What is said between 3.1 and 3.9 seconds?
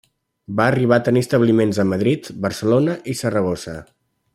i Saragossa.